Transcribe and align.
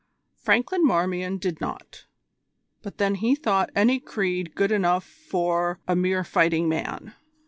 Franklin 0.41 0.83
Marmion 0.83 1.37
did 1.37 1.61
not, 1.61 2.07
but 2.81 2.97
then 2.97 3.13
he 3.13 3.35
thought 3.35 3.69
any 3.75 3.99
creed 3.99 4.55
good 4.55 4.71
enough 4.71 5.05
for 5.05 5.79
"a 5.87 5.95
mere 5.95 6.23
fighting 6.23 6.67
man." 6.67 7.13